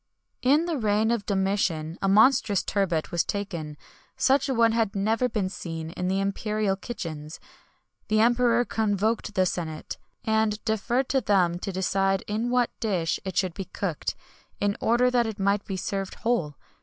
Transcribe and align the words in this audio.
In 0.41 0.65
the 0.65 0.79
reign 0.79 1.11
of 1.11 1.27
Domitian 1.27 1.99
a 2.01 2.07
monstrous 2.09 2.63
turbot 2.63 3.11
was 3.11 3.23
taken; 3.23 3.77
such 4.17 4.49
a 4.49 4.53
one 4.55 4.71
had 4.71 4.95
never 4.95 5.29
been 5.29 5.47
seen 5.47 5.91
in 5.91 6.07
the 6.07 6.19
imperial 6.19 6.75
kitchens.[XXI 6.75 7.39
97] 8.05 8.07
The 8.07 8.19
emperor 8.19 8.65
convoked 8.65 9.35
the 9.35 9.45
senate, 9.45 9.99
and 10.25 10.65
deferred 10.65 11.07
to 11.09 11.21
them 11.21 11.59
to 11.59 11.71
decide 11.71 12.23
in 12.25 12.49
what 12.49 12.71
dish 12.79 13.19
it 13.23 13.37
should 13.37 13.53
be 13.53 13.65
cooked, 13.65 14.15
in 14.59 14.75
order 14.81 15.11
that 15.11 15.27
it 15.27 15.37
might 15.37 15.65
be 15.65 15.77
served 15.77 16.15
whole. 16.15 16.55